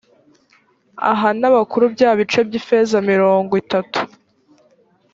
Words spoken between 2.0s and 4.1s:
bice by’ifeza mirongo itatu